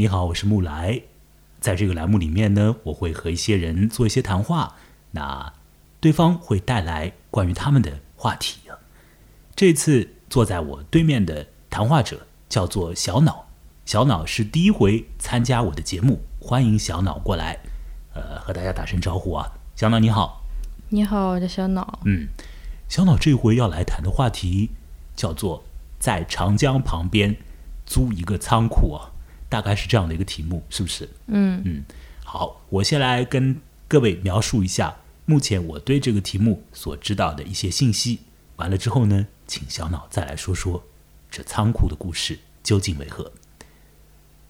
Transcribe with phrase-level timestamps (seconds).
[0.00, 1.02] 你好，我是木来。
[1.58, 4.76] 在这个栏目里面呢，我会和一些人做一些谈话，
[5.10, 5.52] 那
[5.98, 8.78] 对方会带来关于他们的话题啊。
[9.56, 13.48] 这次坐在我对面的谈话者叫做小脑，
[13.84, 17.58] 小脑是第一回参加我的节目，欢迎小脑过来，
[18.14, 19.50] 呃，和大家打声招呼啊。
[19.74, 20.44] 小脑你好，
[20.90, 21.98] 你好，我叫小脑。
[22.04, 22.28] 嗯，
[22.88, 24.70] 小脑这回要来谈的话题
[25.16, 25.64] 叫做
[25.98, 27.36] 在长江旁边
[27.84, 29.10] 租一个仓库啊。
[29.48, 31.08] 大概是这样的一个题目，是不是？
[31.26, 31.84] 嗯嗯，
[32.24, 38.20] 好，我先来跟各位描述一下目前我对这个题目所知道的一些信息。
[38.56, 40.84] 完了之后呢，请小脑再来说说
[41.30, 43.32] 这仓库的故事究竟为何。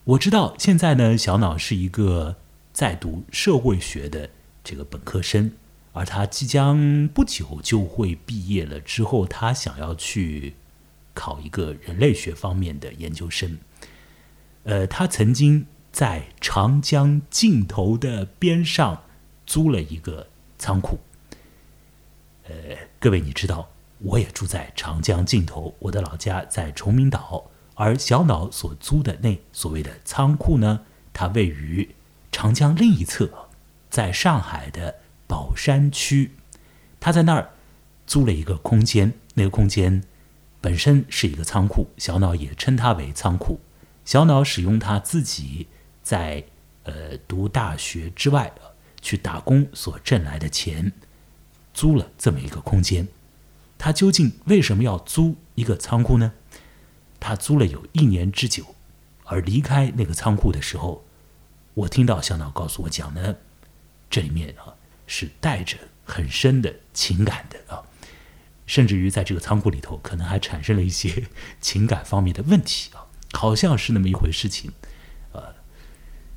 [0.05, 2.37] 我知道现在呢，小脑是一个
[2.73, 4.31] 在读社会学的
[4.65, 5.53] 这个本科生，
[5.93, 8.81] 而他即将不久就会毕业了。
[8.81, 10.55] 之后，他想要去
[11.13, 13.59] 考一个人类学方面的研究生。
[14.69, 19.03] 呃，他曾经在长江尽头的边上
[19.47, 20.27] 租了一个
[20.59, 20.99] 仓库。
[22.47, 22.53] 呃，
[23.01, 30.83] 各位你知道，我也住在长江尽头，我的老家在崇明岛，而小脑所租的那所谓的仓库呢，
[31.15, 31.95] 它位于
[32.31, 33.49] 长江另一侧，
[33.89, 36.33] 在上海的宝山区。
[37.01, 37.53] 他在那儿
[38.07, 40.05] 租了一个空间，那个空间
[40.61, 43.61] 本身是一个仓库，小脑也称它为仓库。
[44.09, 45.67] 小脑使用他自己
[46.03, 46.43] 在
[46.85, 48.51] 呃读大学之外
[49.03, 50.91] 去打工所挣来的钱，
[51.75, 53.07] 租了这么一个空间。
[53.77, 56.33] 他究竟为什么要租一个仓库呢？
[57.21, 58.75] 他租了有一年之久，
[59.25, 61.05] 而离开那个仓库的时候，
[61.75, 63.37] 我听到小脑告诉我讲呢，
[64.09, 64.73] 这里面啊
[65.07, 67.85] 是带着很深的情感的啊，
[68.65, 71.29] 甚至于在这个仓库里头，可能还产生了一些
[71.61, 73.05] 情感方面的问题啊。
[73.33, 74.73] 好像是那么一回事情，
[75.33, 75.55] 呃，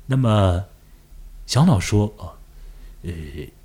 [0.06, 0.66] 那么
[1.46, 3.12] 小脑说，呃，呃，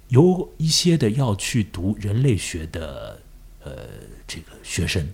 [0.07, 3.21] 有一些的要去读人类学的，
[3.63, 3.89] 呃，
[4.25, 5.09] 这个学生，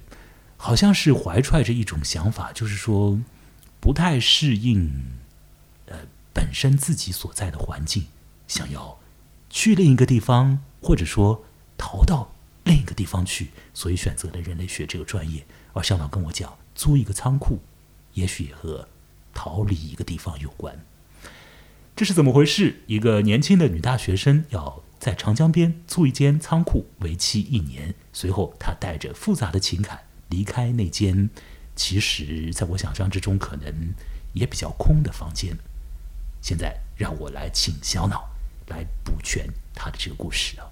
[0.57, 3.19] 好像是怀揣着一种想法，就是说
[3.79, 4.91] 不太适应，
[5.87, 5.97] 呃，
[6.31, 8.05] 本身自己所在的环境，
[8.47, 8.99] 想要
[9.49, 11.43] 去另一个地方，或者说
[11.77, 12.31] 逃到
[12.63, 15.43] 另一个地方去，所以选择了人类学这个专业。
[15.73, 17.59] 而小脑跟我讲，租一个仓库。
[18.13, 18.87] 也许也和
[19.33, 20.83] 逃离一个地方有关。
[21.95, 22.81] 这是怎么回事？
[22.87, 27.93] 一个年轻的女大学生要在长江边租一间仓库，为期一年。
[28.11, 31.29] 随后，她带着复杂的情感离开那间，
[31.75, 33.93] 其实在我想象之中可能
[34.33, 35.55] 也比较空的房间。
[36.41, 38.29] 现在，让我来请小脑
[38.67, 40.65] 来补全她的这个故事啊。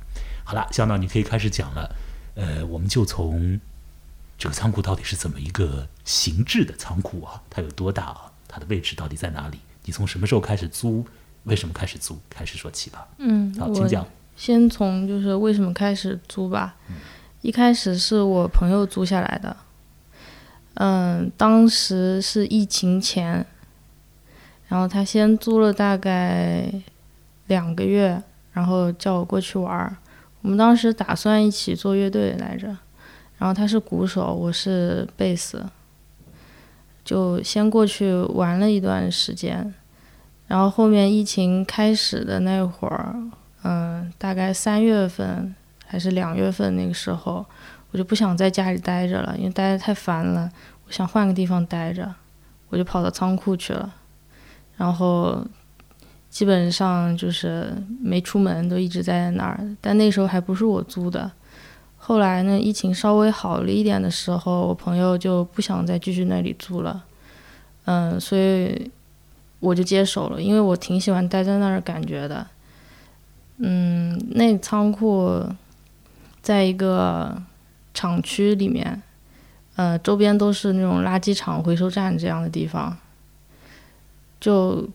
[0.44, 1.96] 好了，小脑，你可以开始讲了。
[2.36, 3.60] 呃，我们就从。
[4.42, 7.40] 这个仓库到底是怎么一个形制的仓库啊？
[7.48, 8.32] 它有多大啊？
[8.48, 9.60] 它的位置到底在哪里？
[9.86, 11.06] 你从什么时候开始租？
[11.44, 12.18] 为什么开始租？
[12.28, 13.08] 开始说起吧。
[13.20, 14.04] 嗯，好，请讲。
[14.36, 16.76] 先从就是为什么开始租吧。
[17.44, 19.56] 一开始是我朋友租下来的。
[20.74, 23.46] 嗯，当时是疫情前，
[24.68, 26.68] 然后他先租了大概
[27.46, 28.20] 两个月，
[28.54, 29.96] 然后叫我过去玩儿。
[30.42, 32.76] 我们当时打算一起做乐队来着。
[33.42, 35.66] 然后他是鼓手，我是贝斯，
[37.04, 39.74] 就先过去玩了一段时间。
[40.46, 43.16] 然后后面疫情开始的那会儿，
[43.64, 45.56] 嗯，大概三月份
[45.88, 47.44] 还是两月份那个时候，
[47.90, 50.48] 我就不想在家里待着了，因为待着太烦了，
[50.86, 52.14] 我想换个地方待着，
[52.70, 53.92] 我就跑到仓库去了。
[54.78, 55.44] 然后
[56.30, 59.60] 基本上就是没出门，都一直在那儿。
[59.82, 61.32] 但那时候还不是我租的。
[62.04, 67.04] 后来呢，疫情稍微好了一点的时候，我朋友就不想再继续那里住了，
[67.86, 68.90] 嗯，所以
[69.60, 72.48] 我就接手了，因为我挺喜欢待在那儿感觉的，
[73.58, 75.46] 嗯，那仓库
[76.42, 77.40] 在一个
[77.94, 79.02] 厂区里面，
[79.76, 82.98] 呃，周边都是那种垃圾场、回收站这样的地方，
[84.40, 84.90] 就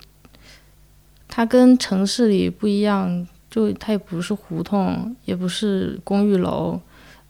[1.29, 6.79] 它跟城市里不一样，就它也不是胡同，也不是公寓楼。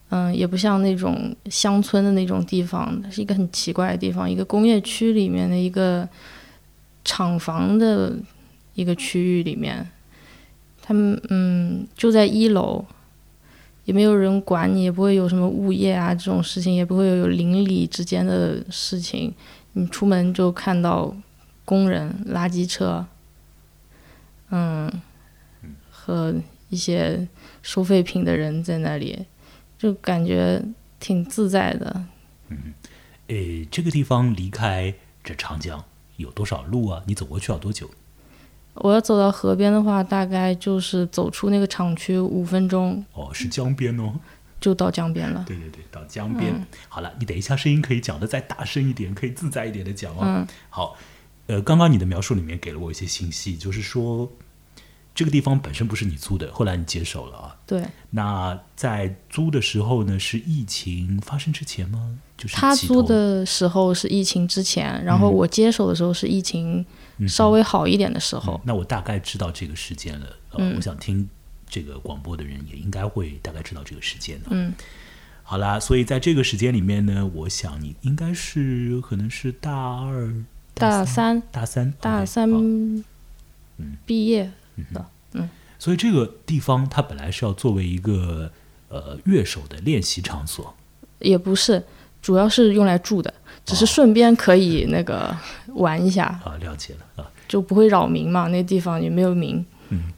[0.09, 6.09] 嗯，也不像那种乡村的那种地方，它是一个很奇怪的地方，一个工业区里面的一个
[7.05, 8.17] 厂房的
[8.75, 9.85] 一个区域里面，
[10.81, 12.85] 他们嗯就在一楼，
[13.85, 19.35] 也没有人管你，也不会有什么物业啊这种事情，也不会有邻里之间的事情，
[19.73, 21.13] 你出门就看到
[21.65, 23.05] 工人、垃圾车，
[24.51, 24.89] 嗯，
[25.91, 26.33] 和
[26.69, 27.27] 一些
[27.61, 29.27] 收废品的人在那里。
[29.79, 30.63] 就感觉
[30.99, 32.05] 挺自在的。
[32.49, 32.75] 嗯，
[33.29, 35.85] 诶，这个地方离开这长江
[36.17, 37.03] 有多少路啊？
[37.07, 37.91] 你走过去要多久？
[38.75, 44.15] 我要走到河边的话，大概就是走出那个厂区五分钟哦，是江边哦。
[44.59, 45.45] 就到江边了。
[45.47, 46.67] 对对对，到江边。
[46.89, 50.21] 好了，你等一下声音可以讲的再大声一点，可以自在一点的讲哦。
[50.23, 50.47] 嗯。
[50.71, 50.97] 好，
[51.47, 54.31] 呃，刚刚你的描述里面给了我一些信息，就是说
[55.17, 57.57] 这个地方本身不是你租的，后来你接手了啊。
[57.67, 57.85] 对。
[58.11, 62.17] 那在租的时候呢，是疫情发生之前吗？
[62.39, 66.87] 就是他租的时候是疫情之前，然后我接手的时候是疫情
[67.27, 68.61] 稍微好一点的时候。
[68.63, 70.27] 那我大概知道这个时间了。
[70.51, 71.29] 呃，我想听。
[71.69, 74.47] 这个广播的人也应该会大概知道这个时间的。
[74.51, 74.73] 嗯，
[75.43, 80.33] 好啦，所以在这个时间里面呢，我想你应该是可能是大二、
[80.75, 84.53] 大三、大三、大三，嗯，毕业
[84.93, 85.07] 的。
[85.33, 88.51] 嗯，所以这个地方它本来是要作为一个
[88.89, 90.75] 呃乐手的练习场所，
[91.19, 91.83] 也不是，
[92.23, 93.33] 主要是用来住的，
[93.65, 95.37] 只是顺便可以那个
[95.75, 96.25] 玩一下。
[96.45, 99.65] 啊，了解了啊，就不会扰民嘛，那地方也没有民。
[99.91, 100.13] 嗯。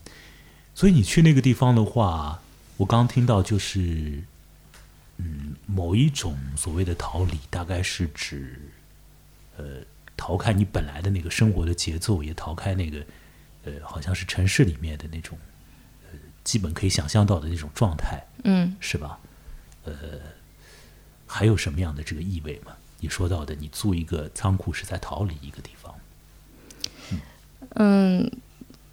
[0.73, 2.39] 所以你去那个地方的话，
[2.77, 4.23] 我刚听到就是，
[5.17, 8.57] 嗯，某一种所谓的逃离，大概是指，
[9.57, 9.65] 呃，
[10.15, 12.99] 逃开你本来的那个生活的节奏，也逃开那个，
[13.63, 15.37] 呃，好像是城市里面的那种，
[16.11, 19.19] 呃，基本可以想象到的那种状态，嗯，是吧？
[19.85, 19.93] 呃，
[21.25, 22.73] 还有什么样的这个意味吗？
[22.99, 25.95] 你说到的，你租一个仓库是在逃离一个地方，
[27.75, 28.31] 嗯。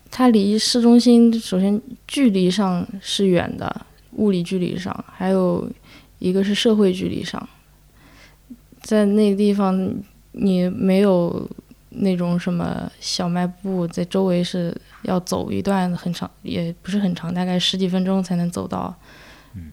[0.09, 5.71] 它离市中心首先距离上是远的，物理距离上，还有
[6.21, 7.47] 一个是社会距离上。
[8.81, 9.95] 在那个地方，
[10.33, 11.51] 你没有
[11.97, 18.95] 那种什么小卖部，在周围是要走一段很长，也不是很长，大概十几分钟才能走到。
[19.55, 19.73] 嗯，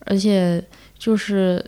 [0.00, 0.62] 而且
[0.98, 1.64] 就是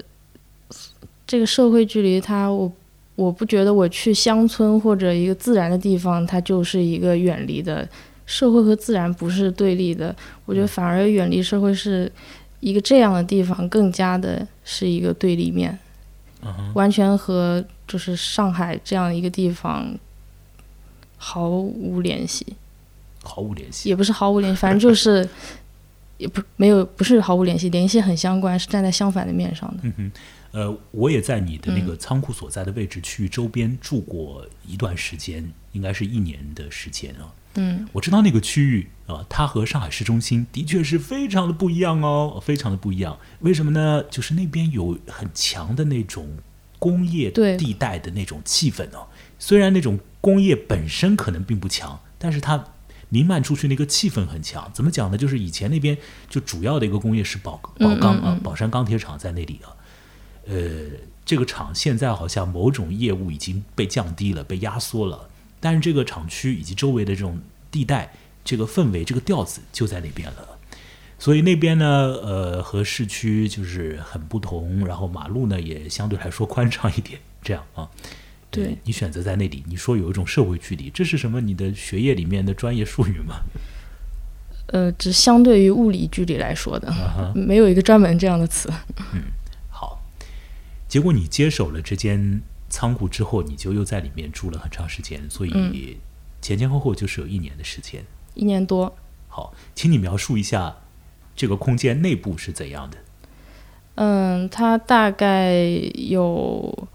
[1.26, 2.72] 这个社会距离，它我。
[3.18, 7.84] 我不觉得我去乡村或者一个自然的地方，它就是一个远离的
[8.26, 10.14] 社会和自然不是对立的。
[10.44, 12.08] 我觉得反而远离社会是
[12.60, 15.76] 一个这样的地方，更加的是一个对立面，
[16.74, 19.96] 完全和就是上海这样一个地方
[21.16, 22.46] 毫无联系。
[23.22, 23.88] 毫无联系？
[23.88, 25.28] 也不是毫无联系，反正就是
[26.18, 29.80] 也不没有不是毫无联系，联系很相关，是站在相反的面上的。
[29.82, 30.12] 嗯哼。
[30.50, 37.28] 呃，我也在你的那个仓库所在的位置区域周边住过一段时间，应该是一年的时间啊。
[37.58, 43.18] 嗯，我知道那个区域啊，它和上海市中心的确是非常的不一样哦，非常的不一样。
[43.40, 44.02] 为什么呢？
[44.10, 46.38] 就是那边有很强的那种
[46.78, 49.08] 工业地带的那种气氛哦。
[49.38, 52.64] 虽然那种工业本身可能并不强，但是它
[53.08, 54.70] 弥漫出去那个气氛很强。
[54.72, 55.18] 怎么讲呢？
[55.18, 59.74] 就是以前那边就主要的一个工业是宝宝钢啊，宝山钢铁厂在那里啊。
[60.46, 60.58] 呃，
[61.24, 65.28] 这个厂现在好像某种业务已经被降低了，被压缩了。
[65.60, 67.38] 但是这个厂区以及周围的这种
[67.70, 68.12] 地带，
[68.44, 70.58] 这个氛围、这个调子就在那边了。
[71.18, 74.86] 所以那边呢，呃，和市区就是很不同。
[74.86, 77.88] 然后马路呢也相对来说宽敞一点，这样啊。
[78.50, 81.40] 对你选择在那里，你说有一种社会距离，这是什么？
[81.40, 83.40] 你的学业里面的专业术语吗？
[84.68, 86.92] 呃，只相对于物理距离来说的，
[87.34, 88.72] 没有一个专门这样的词。
[89.12, 89.22] 嗯。
[89.70, 90.00] 好
[90.88, 95.98] 结果你接手了这间仓库之后，你就又在里面住了很长时间，所以
[96.40, 98.94] 前前后后就是有一年的时间，一年多。
[99.28, 100.76] 好，请你描述一下
[101.34, 102.98] 这个空间内部是怎样的？
[103.96, 105.54] 嗯，它大概
[105.94, 106.88] 有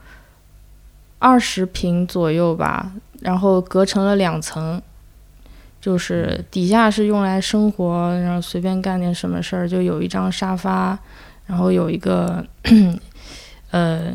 [1.20, 4.82] 二十平左右吧，然后隔成了两层，
[5.82, 10.98] 就是底下是用来生活，然后随便干点什么事儿，就有一张沙发，
[11.46, 12.46] 然后有一个。
[13.72, 14.14] 呃，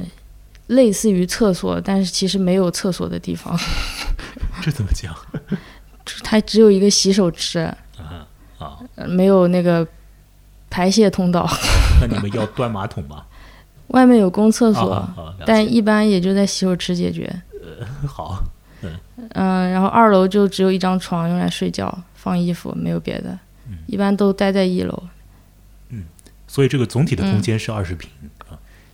[0.69, 3.59] 类似于厕所，但是其实没有厕所的地方。
[4.63, 5.15] 这怎么讲？
[6.25, 7.77] 它只有一个洗手池啊
[8.59, 9.87] 啊，没有那个
[10.71, 11.47] 排泄通道。
[12.01, 13.25] 那你们要端马桶吗？
[13.89, 17.43] 外面有公厕所，但一般也就在洗手池解决。
[17.63, 18.43] 呃，好，
[18.83, 18.91] 嗯
[19.33, 23.39] 嗯，然后二楼就只有一张床用来睡觉、放衣服，没有别的。
[23.87, 25.03] 一般都待在一楼。
[25.91, 26.05] 嗯，
[26.47, 28.11] 所以这个总体的空间是二十平。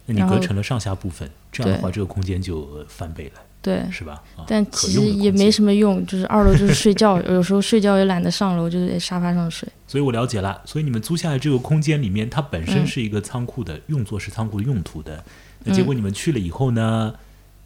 [0.07, 4.23] 那你隔成了上下部分，这样的话，这个空间就翻倍了，对，是吧？
[4.47, 9.69] 但其实也没什么用，就是二楼就是睡觉， 有时候睡觉也懒得上楼，就是在沙发上睡。
[9.87, 15.25] 所以我了解了，所以你们租下来这个空间里面，它本身是一个仓库的用作是仓库的用途的。
[15.65, 17.15] 那结果你们去了以后呢？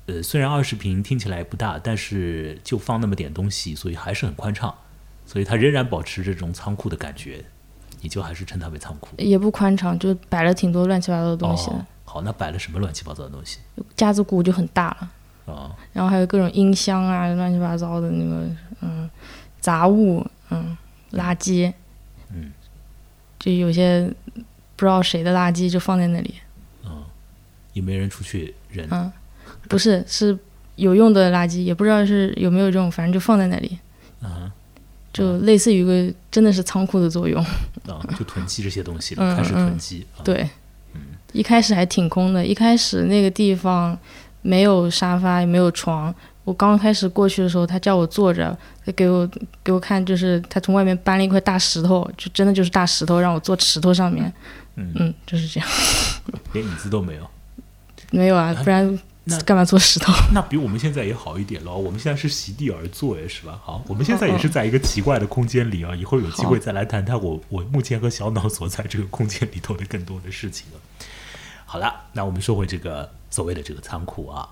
[0.07, 4.75] 呃，虽然二十平听起来不大，但是就放那么点东西，所以还是很宽敞，
[5.27, 7.45] 所以它仍然保持这种仓库的感觉。
[8.01, 9.09] 你就还是称它为仓库？
[9.19, 11.71] 也不宽敞，就摆了挺多乱七八糟的东西。
[12.09, 13.59] 好，那摆了什么乱七八糟的东西？
[13.95, 15.11] 架子鼓就很大了。
[15.53, 18.47] 啊，然后还有各种音箱啊，乱七八糟的那个
[18.81, 19.09] 嗯
[19.61, 20.77] 杂物，嗯
[21.13, 21.73] 垃圾，
[22.33, 22.51] 嗯，
[23.39, 24.11] 就有些
[24.77, 26.35] 不知道谁的垃圾就放在那里，
[27.75, 28.87] 也没人出去扔。
[28.91, 29.13] 嗯，
[29.69, 30.39] 不是是
[30.77, 33.79] 有用的垃圾，也不知道是有没有用，反正就放在那里，
[34.23, 34.53] 啊
[35.13, 37.43] 就类似于一个真的是仓库的作用。
[37.87, 40.07] 啊，就囤积这些东西了，嗯开始囤积。
[40.17, 40.49] 啊、对，
[41.33, 43.97] 一开始还挺空的，一开始那个地方
[44.43, 46.15] 没有沙发，也没有床。
[46.45, 49.29] 我刚开始过去的时候，他叫我坐着，他给我
[49.63, 54.33] 给我看，就是他从外面搬了一块大石头，就真的就是大石头，让我坐石头上面。
[54.77, 55.69] 嗯就是这样。
[56.55, 57.29] 连椅子都没有。
[58.11, 58.99] 没有啊，不然
[59.45, 60.11] 干嘛坐石头？
[60.33, 61.71] 那比我们现在也好一点了。
[61.71, 63.61] 我们现在是席地而坐，哎，是吧？
[63.63, 65.95] 好，我们现在也是在一个奇怪的空间里啊。
[65.95, 70.81] 以后有机会再来谈谈我我目前和小脑所在这个空间里头的更多的事情了。
[71.71, 74.49] 好了，那我们说回这个所谓的这个仓库啊，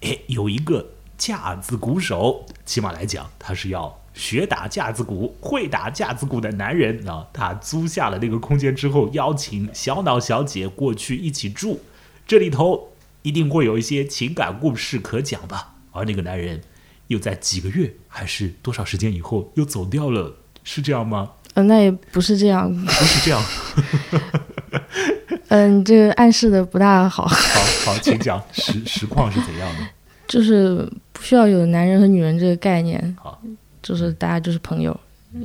[0.00, 0.84] 哎，有一个
[1.16, 7.28] 架子鼓手，起码来讲，他是要学打架子鼓、会打架子鼓的男人啊。
[7.32, 11.82] 他租下了那个空间之后，邀请小脑小姐过去一起住，
[12.26, 15.76] 这里头一定会有一些情感故事可讲吧。
[15.92, 16.62] 而那个男人
[17.06, 21.30] 又在几个月还是多少时间以后又走掉了，是这样吗？
[21.54, 22.74] 嗯、那也不是这样。
[22.74, 23.40] 不是这样。
[25.50, 29.86] 嗯、这个暗示的不大好， 好好，请讲实实况是怎样的？
[30.26, 33.16] 就是不需要有男人和女人这个概念。
[33.20, 33.40] 好，
[33.82, 34.98] 就是大家就是朋友，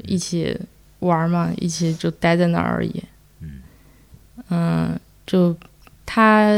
[0.04, 0.56] 一起
[1.00, 3.04] 玩儿嘛，一起就待在那儿而已。
[4.50, 5.56] 嗯就
[6.06, 6.52] 他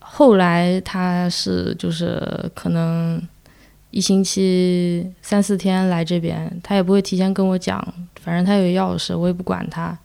[0.00, 2.20] 后来他是就是
[2.54, 3.20] 可能
[3.90, 7.82] 一星期三四天来这边，他也不会提前跟我讲，
[8.20, 9.96] 反正他有钥匙，我也不管他，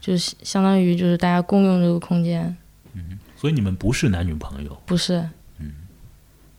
[0.00, 2.56] 就是相当于就是大家共用这个空间，
[2.94, 5.28] 嗯所以你们不是男女朋友，不是。
[5.58, 5.72] 嗯。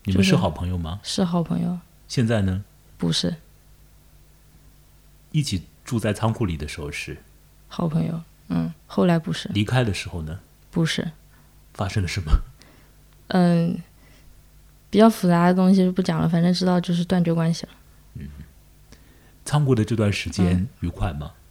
[0.05, 0.99] 你们是好朋友吗？
[1.01, 2.65] 是好朋友，现在呢？
[2.97, 3.35] 不是。
[5.31, 7.17] 一起住在仓库里的时候是，
[7.67, 9.49] 好朋友，嗯，后来不是。
[9.53, 10.39] 离开的时候呢？
[10.69, 11.11] 不是，
[11.73, 12.31] 发生了什么？
[13.29, 13.81] 嗯，
[14.89, 17.71] 比较复杂的东西就不讲了，反正知道就是断绝关系了。
[18.15, 18.27] 嗯。
[19.45, 21.31] 仓库的这段时间愉快吗？
[21.33, 21.42] 嗯，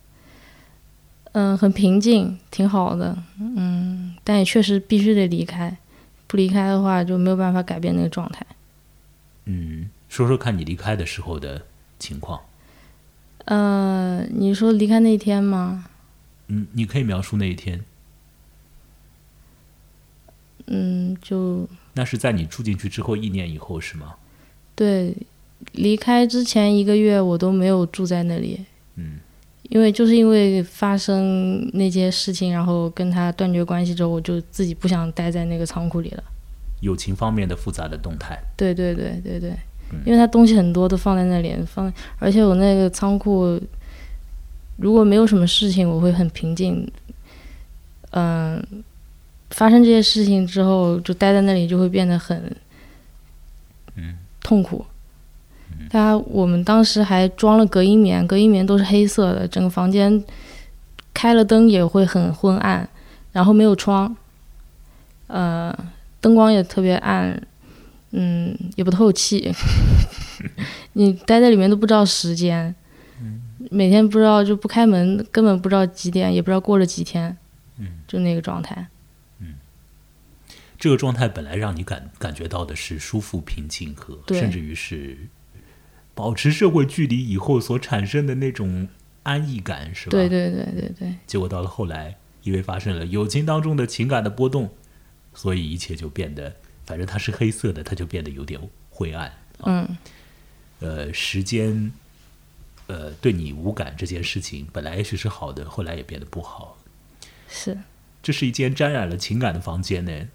[1.32, 3.16] 很平静，挺好的。
[3.38, 5.76] 嗯，但也确实必须得离开，
[6.26, 8.44] 不离开的话就没有办法改变那个状态。
[9.46, 11.62] 嗯，说说看你离开的时候的
[11.98, 12.40] 情况。
[13.46, 15.86] 呃，你说离开那一天吗？
[16.48, 17.82] 嗯，你可以描述那一天。
[20.66, 24.14] 嗯，就那是在你住进去之后一年以后是吗？
[24.74, 25.16] 对，
[25.72, 28.64] 离开之前一个月我都没有住在那里。
[29.72, 36.22] 嗯，因为就是因为发生那些事情，然后跟他断绝关系之后，我就自己不想待在那个仓库里了。
[36.80, 38.38] 友情方面的复杂的动态。
[38.56, 39.50] 对对对对对，
[40.04, 43.60] 因为他东西很多都放在那里，放，而且我那个仓库
[44.76, 46.90] 如果没有什么事情，我会很平静。
[48.14, 48.62] 嗯、
[49.50, 52.54] 发生这些事情之后，就待在那里就会变得很，
[53.94, 54.84] 嗯痛苦。
[55.92, 60.24] 他我们当时还装了隔音棉，隔音棉都是黑色的，整个房间
[61.12, 62.88] 开了灯也会很昏暗，
[63.30, 64.16] 然后没有窗，
[65.26, 65.70] 呃，
[66.18, 67.38] 灯光也特别暗，
[68.12, 69.52] 嗯，也不透气。
[70.94, 72.74] 你待在里面都不知道时间，
[73.70, 77.36] 每天不知道就不开门，根本不知道几点，也不知道过了几天，
[78.08, 78.86] 就那个状态。
[80.78, 85.18] 这个状态本来让你感感觉到的是舒服、平静和，甚至于是
[86.14, 88.88] 保持社会距离以后所产生的那种
[89.22, 90.10] 安逸感，是吧？
[90.12, 94.70] 对对对对对，结果到了后来，因为发生了友情当中的情感的波动，
[95.34, 96.54] 所以一切就变得，
[96.84, 99.32] 反正它是黑色的，它就变得有点灰暗。
[99.64, 99.96] 嗯，
[100.80, 101.92] 呃，时间，
[102.88, 106.76] 呃，对你无感这件事情，本来也许是好的，后来也变得不好。
[107.48, 107.78] 是
[108.22, 110.28] 这是一间沾染了情感的房间呢。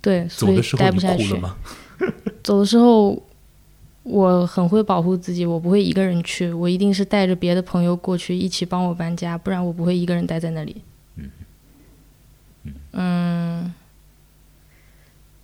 [0.00, 1.40] 对，走的时候你哭了。
[1.40, 1.56] 吗？
[2.44, 3.27] 走的时候，
[4.08, 10.82] 我很会保护自己，我不会一个人去，我一定是带着别的朋友过去一起帮我搬家，不然我不会一个人待在那里。
[11.16, 11.30] 嗯
[12.92, 13.74] 嗯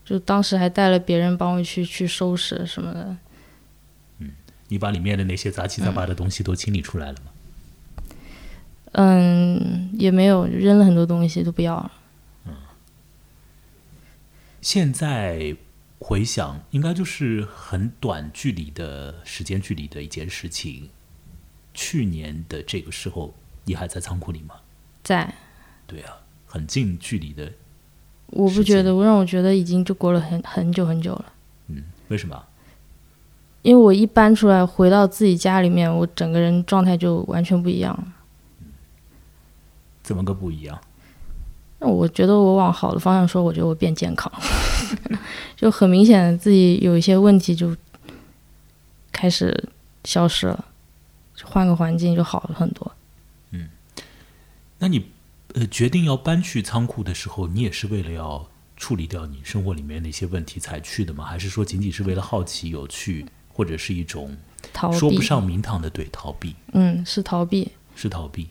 [0.05, 3.17] 就当时还带了别人帮我去去收拾什么的。
[4.19, 4.31] 嗯
[4.69, 7.31] 你把里面的那些杂七杂八的东西都清理出来了吗？
[8.93, 11.93] 嗯，也没有扔了很多东西都不要了。
[14.61, 15.55] 现在
[16.07, 20.91] 回想，应该就是很短距离的时间距离的一件事情。
[21.73, 23.33] 去年的这个时候，
[23.65, 24.57] 你还在仓库里吗？
[25.03, 25.33] 在，
[25.87, 27.51] 对啊，很近距离的。
[28.27, 31.33] 我不觉得，我让我觉得已经就过了很很久很久了。
[31.69, 32.45] 嗯为什么？
[33.63, 38.05] 因为我一搬出来回到自己家里面，我整个人状态就完全不一样了。
[40.03, 40.79] 怎么个不一样？
[41.85, 44.33] 那我觉得我往好的方向说，我觉得我变健康，
[45.55, 47.77] 就很明显自己有一些问题就
[49.13, 49.69] 开始
[50.05, 50.65] 消失了，
[51.45, 52.91] 换个环境就好了很多。
[53.51, 53.69] 嗯
[54.79, 55.05] 那你
[55.53, 58.49] 呃决定要搬去仓库的时候，你也是为了要
[58.79, 61.25] 处理掉你生活里面的一些问题才去的吗？
[61.25, 64.35] 还是说仅仅是为了好奇、有趣，或者是一种
[64.99, 66.55] 说不，上名堂的对逃避？
[66.73, 67.71] 嗯，是逃避。
[67.95, 68.49] 是逃避。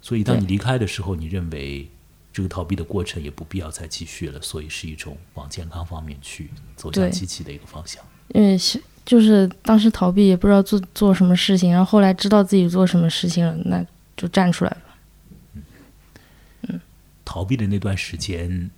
[0.00, 1.88] 所以当你离开的时候，你认为
[2.32, 8.02] 这个逃避的过程也不必要再继续了，所以是一种往健康方面去走向积极的一个方向。
[8.28, 13.84] 因为是就是当时逃避也不知道做做什么事情，然后后来知道自己做什么事情了，那
[14.16, 16.78] 就站出来了。
[17.24, 18.70] 逃避的那段时间，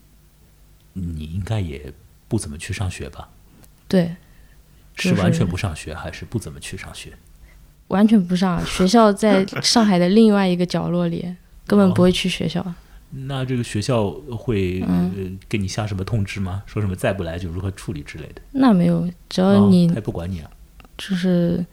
[0.93, 1.93] 你应该也
[2.29, 3.29] 不怎么去上学吧？
[3.89, 4.17] 对，
[4.97, 7.13] 就是是完全不上学，还是不怎么去上学？
[7.89, 11.35] 完全不上学校，在上海的另外一个角落里，
[11.67, 12.75] 根本不会去学校。
[13.11, 14.85] 那这个学校会、
[15.49, 16.63] 给你下什么通知吗？
[16.67, 18.43] 说什么再不来就如何处理之类的？
[18.53, 20.51] 那没有，只要哦你他也不管你啊，
[20.99, 21.65] 就是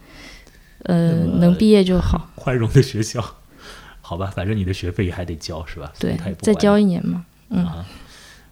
[0.83, 2.29] 呃能毕业就好。
[2.35, 3.37] 宽容的学校，
[4.01, 5.91] 好吧，反正你的学费还得交是吧？
[5.99, 7.25] 对他也，不再交一年嘛。
[7.49, 7.85] 嗯，啊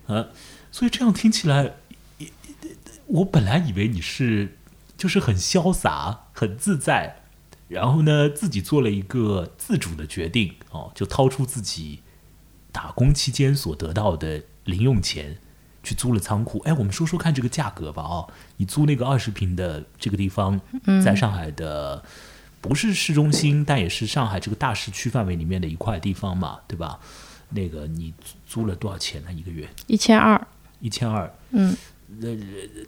[0.08, 0.28] 啊，
[0.72, 1.74] 所以这样听起来，
[3.06, 4.58] 我本来以为你是
[4.98, 7.24] 就是很潇洒、很自在，
[7.68, 12.02] 然后呢自己做了一个自主的决定哦，就掏出自己
[12.72, 15.38] 打工期间所得到的零用钱。
[15.82, 18.04] 去租了仓库，哎，我们说说看这个价格吧。
[18.04, 20.60] 哦，你租那个二十平的这个地方，
[21.04, 22.04] 在上海的
[22.60, 27.00] 不是市中心，但也是上海这个大市区范围里面的一块地方嘛，对吧？
[27.52, 28.14] 那个你
[28.46, 29.32] 租了多少钱呢？
[29.32, 30.48] 一个月一千二。
[30.82, 31.76] 一千二，嗯，
[32.20, 32.28] 那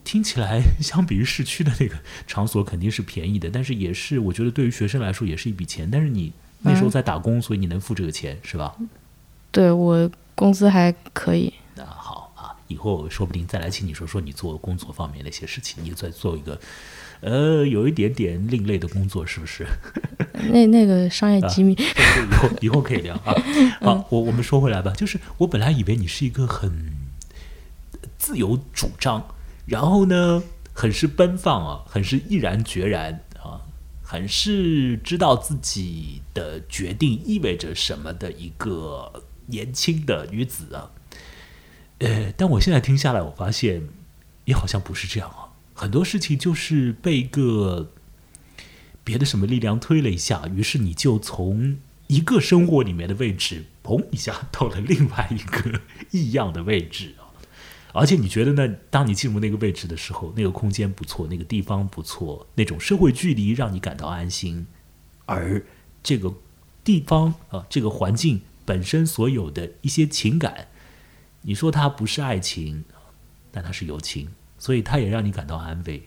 [0.04, 1.96] 听起来相比于市区的那个
[2.28, 5.90] 场所肯定是便宜的，但是也是我觉得对于学生来说也是一笔钱。
[5.90, 8.76] 但是你那时候在打工，所以你能付这个钱是吧？
[9.52, 11.54] 对我工资还可以。
[11.76, 16.60] 那好啊，以后说不定再来请你说说你做工作方面的一些事情，你再做一个
[17.20, 19.66] 呃有一点点另类的工作，是不是？
[20.52, 23.36] 那那个商业机密，这个以后以后可以聊啊。
[23.82, 26.94] 好，我我们说回来吧，就是我本来以为你是一个很
[28.18, 29.28] 自由主张，
[29.66, 30.42] 然后呢，
[30.74, 33.62] 很是奔放啊，很是毅然决然啊，
[34.02, 40.92] 很是知道自己的决定意味着什么的一个年轻的女子啊。
[42.00, 43.88] 呃，但我现在听下来，我发现
[44.46, 47.92] 也好像不是这样啊，很多事情就是被一个
[49.04, 57.30] 别的什么力量推了一下，于是你就从一个生活里面的位置，砰一下到了另外一个异样的位置啊！
[57.94, 58.76] 而且你觉得呢？
[58.90, 64.66] 当你进入那个位置的时候，那个空间不错，那个地方不错，那种社会距离让你感到安心，
[65.26, 65.64] 而
[66.02, 66.34] 这个
[66.84, 70.68] 地方啊，这个环境本身所有的一些情感，
[71.42, 72.86] 你说它不是爱情，
[73.52, 76.04] 但它是友情，所以它也让你感到安慰。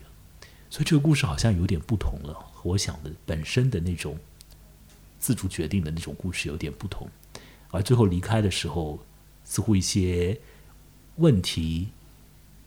[0.71, 4.19] 所以这个故事好像有点不同了，和我想的本身的那种
[5.19, 7.09] 自主决定的那种故事有点不同。
[7.71, 9.05] 而最后离开的时候，
[9.45, 10.41] 似乎一些
[11.17, 11.89] 问题，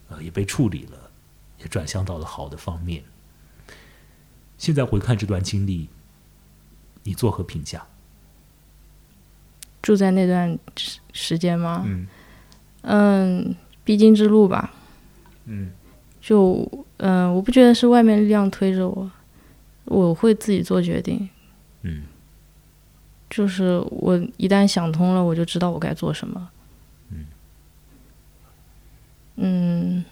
[0.10, 1.12] 呃，也被处理了，
[1.60, 3.04] 也转向到了好的方面。
[4.58, 5.89] 现在回看这段经历，
[7.04, 7.88] 你作何评价？
[9.88, 11.86] 住在那段时时间吗？
[11.88, 12.06] 嗯
[12.82, 14.73] 嗯，必经之路吧。
[15.45, 15.71] 嗯
[16.19, 19.10] 就嗯、我不觉得是外面力量推着我，
[19.86, 21.30] 我会自己做决定。
[21.84, 22.04] 嗯
[23.30, 26.50] 就是我一旦想通了，我就知道我该做什么。
[27.12, 27.26] 嗯
[29.38, 30.06] 嗯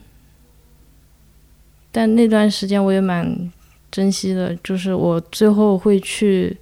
[1.92, 3.52] 但那段时间我也蛮
[3.92, 6.56] 珍惜的，就是我最后会去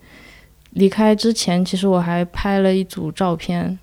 [0.74, 3.80] 离开之前，其实我还拍了一组照片。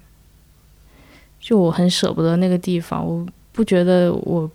[1.40, 4.50] 就我很舍不得那个地方，我不觉得我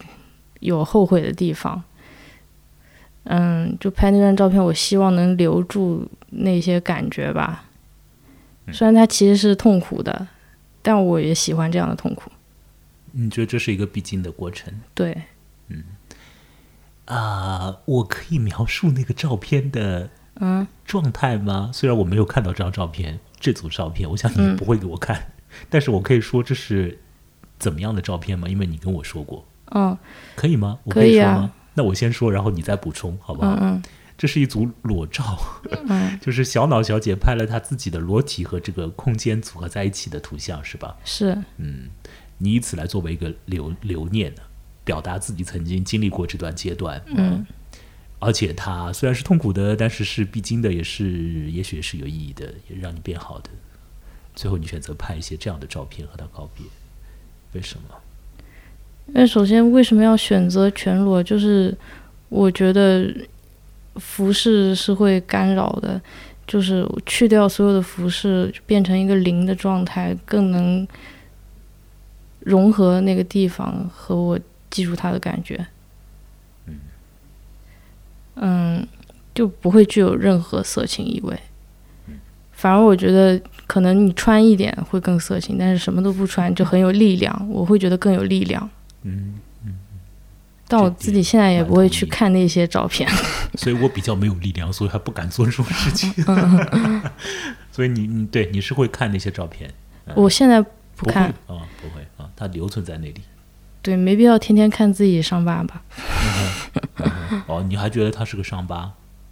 [0.60, 1.82] 有后悔的地方。
[3.24, 7.65] 嗯，就拍那张照片，我希望能留住那些感觉吧。
[8.71, 10.28] 虽然它其实是痛苦的，
[10.84, 12.32] 但我也喜欢这样的痛苦。
[13.13, 15.24] 你觉得这是一个必经的过程对，
[15.69, 15.84] 嗯
[17.06, 21.71] 啊、我可以描述那个照片的嗯，状态吗？
[21.74, 25.32] 虽然我没有看到这张照片，这组照片，我想你不会给我看，
[25.69, 27.00] 但是我可以说这是
[27.58, 28.48] 怎么样的照片吗？
[28.48, 29.98] 因为你跟我说过，嗯
[30.36, 30.80] 可以吗？
[30.84, 31.52] 我可以说吗？
[31.74, 33.58] 那我先说，然后你再补充，好不好？
[33.62, 33.82] 嗯
[34.17, 35.38] 这是一组裸照，
[35.89, 40.95] 嗯， 就是小脑小姐拍了她自己的裸体和这个空间组合在一起的图像，是吧？
[41.04, 41.89] 是，嗯
[42.38, 44.41] 你以此来作为一个留留念的。
[44.86, 47.02] 表达自己曾经经历过这段阶段。
[47.08, 47.43] 嗯，
[48.19, 53.49] 而且它虽然是痛苦的，但是是必经的，也是也许是有意义的，也让你变好的。
[54.34, 56.65] 最后你选择拍一些这样的照片和他告别，
[57.54, 57.95] 为什么？
[59.08, 61.21] 因为首先为什么要选择全裸？
[61.21, 61.78] 就是
[62.30, 63.13] 我觉得
[63.97, 66.01] 服饰是会干扰的，
[66.47, 70.88] 就是去掉所有的服饰，变成一个零的状态，更能
[72.39, 74.39] 融合那个地方和我
[74.71, 75.65] 记住它的感觉。
[78.36, 78.86] 嗯，
[79.34, 81.38] 就不会具有任何色情意味。
[82.52, 88.67] 反而我觉得，可能你穿一点会更色情，但是什么都不穿就很有力量，我会觉得更有力量。
[89.04, 89.76] 嗯嗯，
[90.67, 93.10] 但我自己现在也不会去看那些照片。
[93.56, 96.12] 所以我比较没有力量，所以还不敢做这种事情。
[97.71, 99.69] 所以你你对你是会看那些照片？
[100.15, 100.62] 我现在
[100.95, 103.21] 不看，啊，不会啊，它留存在那里。
[103.86, 105.84] 对，没必要天天看自己伤疤吧。
[107.45, 108.91] 哦，你还觉得它是个伤疤？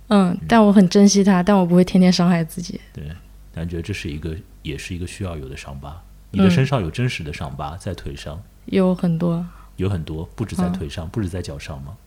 [0.09, 2.79] 嗯，但我很珍惜它，但我不会天天伤害自己。
[2.93, 3.03] 对，
[3.51, 5.99] 感觉得这是一个，也是一个需要有的伤疤。
[6.29, 9.43] 你的身上有真实的伤疤，在腿上有很多，
[9.77, 11.97] 有很多，不止在腿上，不止在脚上吗？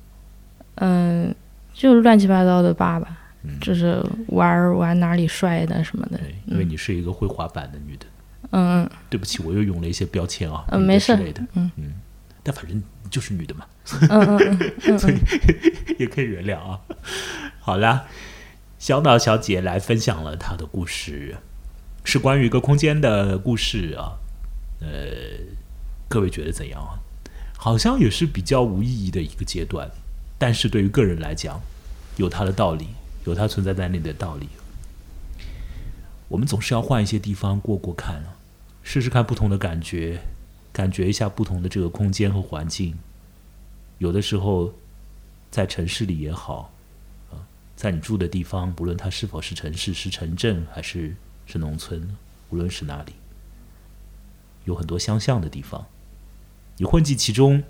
[0.76, 1.34] 嗯，
[1.74, 3.18] 就乱七八糟的疤吧，
[3.60, 6.18] 就是玩玩哪里帅的什么的。
[6.18, 8.06] 对，因为你是一个会滑板的女的。
[8.52, 11.42] 嗯嗯对不起，我又用了一些标签啊，嗯，没事之类的。
[11.54, 11.92] 嗯嗯，
[12.46, 12.80] 但反正
[13.10, 15.18] 就是女的嘛，所以
[15.98, 16.78] 也可以原谅啊。
[17.58, 18.04] 好啦，
[18.78, 21.38] 小脑小姐来分享了她的故事，
[22.04, 24.12] 是关于一个空间的故事啊。
[24.78, 24.86] 呃，
[26.08, 27.02] 各位觉得怎样啊？
[27.56, 29.90] 好像也是比较无意义的一个阶段，
[30.38, 31.60] 但是对于个人来讲，
[32.16, 32.90] 有它的道理，
[33.24, 34.48] 有它存在在那里的道理。
[36.28, 38.38] 我们总是要换一些地方过过看啊，
[38.84, 40.20] 试试看不同的感觉，
[40.76, 42.98] 感觉一下不同的这个空间和环境。
[43.96, 44.74] 有的时候，
[45.50, 46.70] 在城市里也好，
[47.30, 47.40] 啊，
[47.74, 52.14] 在你住的地方，不论它是否是城市、是城镇还是是农村，
[52.50, 53.14] 无论是哪里，
[54.66, 55.86] 有很多相像的地方。
[56.76, 57.64] 你混迹其中，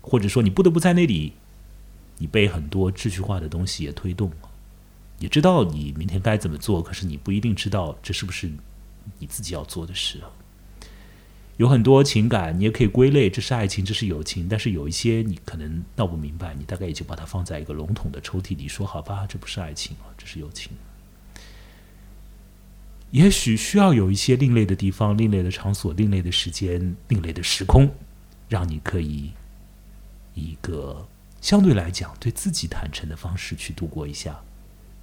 [0.00, 1.32] 或者说你不得不在那里，
[2.18, 4.48] 你被很多秩序化的东西也推动了。
[5.18, 8.52] 你知道你明天该怎么做，可是你不一定知道这是不是
[9.18, 10.30] 你自己要做的事啊。
[11.56, 20.72] 有很多情感，你也可以归类，这是爱情，这是友情，但是有一些你可能闹不明白，你大概也就把它放在一个笼统的抽屉里，说好吧，这不是爱情啊，这是友情。
[23.12, 27.88] 也许需要有一些另类的地方、另类的场所、另类的时间、另类的时空，
[28.48, 29.30] 让你可以
[30.34, 31.06] 以一个
[31.40, 34.40] 相对来讲对自己坦诚的方式去度过一下，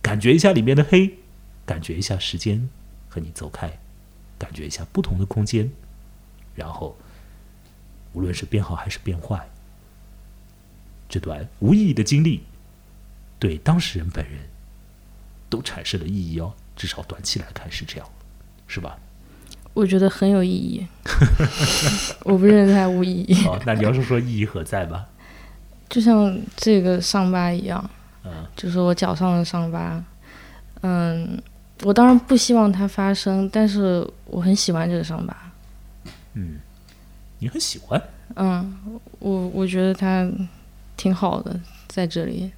[0.02, 1.14] 感觉一下里面的黑，
[1.66, 2.70] 感觉一下时间
[3.08, 3.80] 和你走开，
[4.38, 5.72] 感觉一下不同的空间，
[6.62, 6.96] 然后
[8.14, 9.50] 无论是变好还是变坏，
[11.10, 12.44] 这段无意义的经历
[13.40, 14.40] 对当事人本人
[15.50, 18.08] 都产生了意义哦，至少短期来看是这样，
[18.68, 18.96] 是吧？
[19.74, 20.86] 我觉得很有意义。
[22.24, 25.08] 我不认为它无意义，哦，那你要是说意义何在吧？
[25.90, 27.90] 就像这个伤疤一样，
[28.24, 30.04] 嗯就是我脚上的伤疤。
[30.82, 31.42] 嗯，
[31.84, 35.51] 我当然不希望它发生，但是我很喜欢这个伤疤。
[36.34, 36.60] 嗯，
[37.40, 38.02] 你很喜欢，
[38.36, 38.78] 嗯，
[39.20, 40.30] 我我觉得他
[40.96, 42.52] 挺好的，在这里，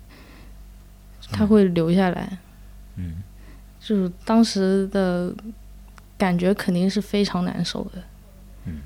[1.31, 2.38] 他会留下来。
[2.95, 3.23] 嗯
[3.79, 5.33] 就是当时的
[6.17, 8.03] 感觉肯定是非常难受的。
[8.65, 8.79] 嗯。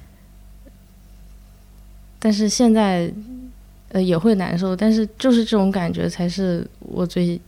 [2.17, 3.13] 但是现在，
[3.89, 7.39] 呃，也会难受，但是就是这种感觉才是我最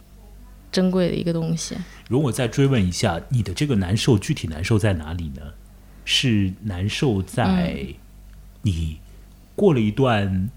[0.71, 1.75] 珍贵的一个东西。
[2.07, 5.41] 如果再追问一下，你的这个难受具体难受在哪里呢？
[6.11, 7.85] 是难受在
[8.63, 8.97] 你
[9.55, 10.49] 过了一段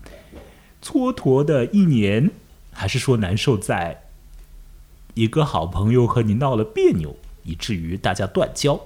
[0.83, 2.31] 蹉跎的一年，
[2.73, 4.05] 还是说难受在
[5.13, 8.81] 一个好朋友和你闹了别扭，以至于大家断交？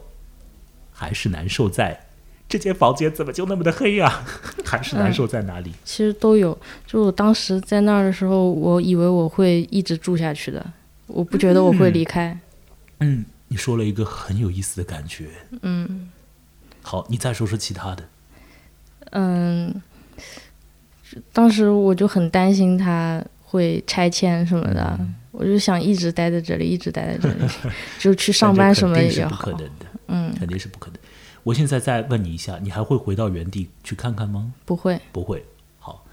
[0.93, 2.07] 还是难受在
[2.49, 4.25] 这间房间怎么就那么的黑呀、
[4.67, 5.73] 还是难受在哪里？
[5.85, 6.59] 其实都有。
[6.85, 10.73] 就我当时在那儿的时候，我以为我会一直住下去的，
[11.07, 12.37] 我不觉得我会离开。
[12.99, 15.29] 嗯，你说了一个很有意思的感觉。
[15.63, 16.11] 嗯
[16.87, 18.09] 好，你再说说其他的。
[19.11, 19.83] 嗯，
[21.33, 24.97] 当时我就很担心他会拆迁什么的，
[25.33, 27.53] 我就想一直待在这里，一直待在这里，
[27.99, 29.51] 就去上班什么但这肯定是不可。
[29.51, 29.87] 能的。
[30.07, 31.01] 嗯，肯定是不可能。
[31.43, 34.53] 我现在再问你一下，你还会回到原地去看看吗？
[34.65, 35.01] 不会。
[35.11, 35.45] 不会。
[35.81, 36.05] 好，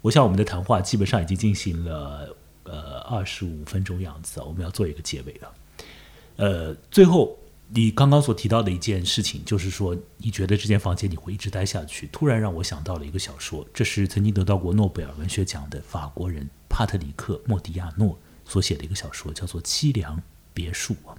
[0.00, 5.52] 我想我们的谈话基本上已经进行了呃二十五分钟样子啊，我们要做一个结尾了。
[6.36, 7.36] 呃，最后
[7.72, 20.20] 你刚刚所提到的一件事情，就是说你觉得这间房间你会一直待下去，突然让我想到了一个小说，这是曾经得到过诺贝尔文学奖的法国人帕特里克·莫迪亚诺所写的一个小说，叫做《凄凉
[20.52, 21.14] 别墅》啊。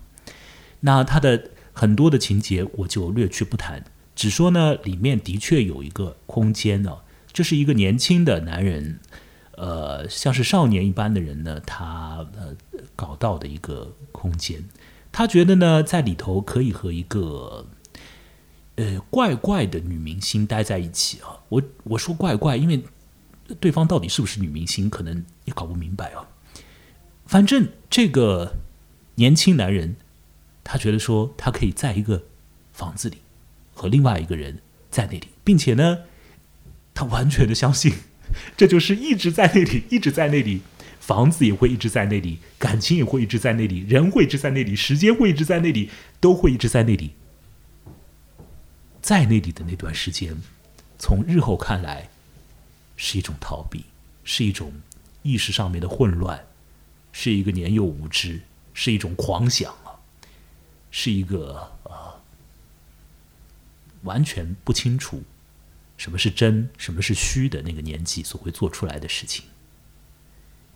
[0.82, 6.98] 那他的很多的情节我就略去不谈，只说呢，里面的确有一个空间呢，
[7.32, 9.00] 这是一个年轻的男人，
[9.56, 12.54] 呃，像是少年一般的人呢，他呃
[12.98, 14.62] 搞到的一个空间。
[15.12, 17.68] 他觉得呢，在里头可以和一个
[18.76, 21.40] 呃怪怪的女明星待在一起啊。
[21.50, 22.82] 我我说怪怪，因为
[23.60, 26.28] 对方到底是不是女明星，可能也搞不明白啊。
[27.26, 28.56] 反正这个
[29.16, 29.98] 年轻男人，
[30.64, 32.24] 他觉得说他可以在一个
[32.72, 33.18] 房子里
[33.74, 36.00] 和另外一个人在那里，并且呢，
[36.94, 37.94] 他完全的相信，
[38.56, 40.62] 这就是一直在那里，一直在那里。
[41.02, 47.12] 房子也会一直在那里，感情也会一直在那里，人会一直在那里，时间会一直在那里，都会一直在那里。
[49.02, 50.38] 在那里的那段时间，
[51.00, 52.08] 从日后看来，
[52.96, 53.86] 是一种逃避，
[54.24, 54.72] 是一种
[55.24, 56.46] 意识上面的混乱，
[57.12, 58.42] 是一个年幼无知，
[58.76, 59.98] 是一种狂想啊，
[60.92, 62.22] 是一个呃
[64.04, 65.24] 完全不清楚
[65.98, 69.46] 什么是真，什么是虚的那个年纪所会做出来的事情。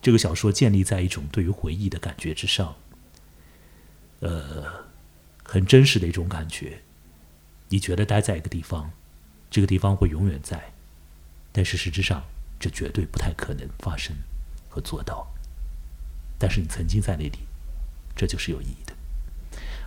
[0.05, 2.75] 这个小说建立在一种对于回忆的感觉之上，
[4.19, 4.85] 呃，
[5.41, 6.83] 很真实的一种感觉。
[7.69, 8.91] 你觉得待在一个地方，
[9.49, 10.73] 这个地方会永远在，
[11.51, 12.23] 但是实质上
[12.59, 14.15] 这绝对不太可能发生
[14.69, 15.27] 和做到。
[16.37, 17.39] 但是你曾经在那里，
[18.15, 18.93] 这就是有意义的。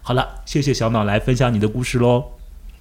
[0.03, 2.33] 好了，谢谢小脑来分享你的故事喽。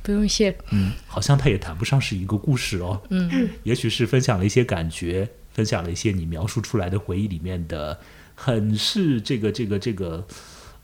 [0.01, 0.57] 不用谢。
[0.71, 2.99] 嗯，好像它也谈不上是一个故事哦。
[3.11, 5.29] 嗯，也许是分享了一些感觉。
[5.57, 7.99] 分享了一些你描述出来的回忆里面的，
[8.35, 10.23] 很是这个这个这个，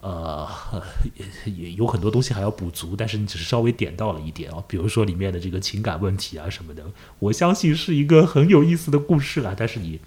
[0.02, 0.50] 呃，
[1.46, 6.84] 也有很多东西还要补足，但是你只是稍微点到了一点哦，比如说里面的这个情感问题啊什么的，
[7.20, 10.00] 我相信是一个很有意思的故事了，但是你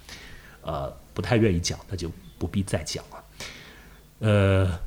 [0.63, 3.23] 呃不太愿意讲，那就不必再讲了。
[4.19, 4.79] 呃，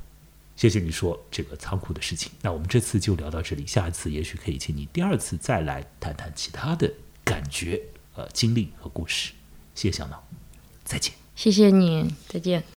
[0.56, 6.92] 谢谢你说这个仓库的事情，那我们这次就聊到这里，下一次也许可以请你第二次再来谈谈其他的
[7.24, 7.80] 感觉、
[8.14, 9.32] 呃经历和故事。
[9.74, 10.22] 谢谢小脑，
[10.85, 11.14] 再见。
[11.35, 12.62] 谢谢你，再见。